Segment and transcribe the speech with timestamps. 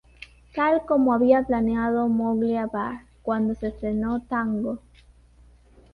[0.55, 4.79] Tal como había planeado Moglia Barth, cuando se estrenó "¡Tango!